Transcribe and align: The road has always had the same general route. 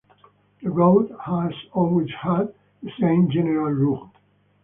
The 0.63 0.71
road 0.71 1.15
has 1.27 1.53
always 1.73 2.09
had 2.23 2.51
the 2.81 2.89
same 2.99 3.29
general 3.29 3.69
route. 3.71 4.09